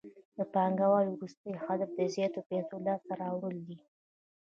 [0.37, 3.77] د پانګوال وروستی هدف د زیاتو پیسو لاسته راوړل دي